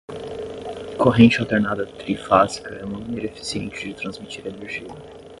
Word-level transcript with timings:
Corrente 0.97 1.37
alternada 1.39 1.85
trifásica 1.85 2.73
é 2.73 2.83
uma 2.83 2.97
maneira 2.97 3.27
eficiente 3.27 3.87
de 3.89 3.93
transmitir 3.93 4.47
energia. 4.47 4.87